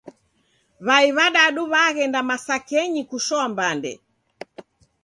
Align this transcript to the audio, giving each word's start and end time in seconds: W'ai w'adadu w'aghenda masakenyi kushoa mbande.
W'ai 0.87 1.07
w'adadu 1.15 1.61
w'aghenda 1.71 2.19
masakenyi 2.29 3.01
kushoa 3.09 3.45
mbande. 3.51 3.93